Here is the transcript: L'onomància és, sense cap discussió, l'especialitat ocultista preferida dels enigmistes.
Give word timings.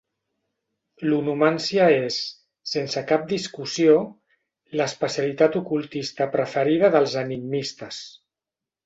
L'onomància 1.09 1.83
és, 2.05 2.15
sense 2.71 3.03
cap 3.11 3.27
discussió, 3.33 3.97
l'especialitat 4.81 5.59
ocultista 5.61 6.29
preferida 6.37 6.91
dels 6.97 7.15
enigmistes. 7.23 8.01